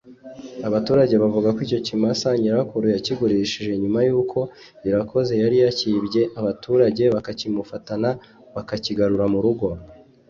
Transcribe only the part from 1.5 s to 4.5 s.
ko icyo kimasa nyirakuru yakigurishije nyuma y’ uko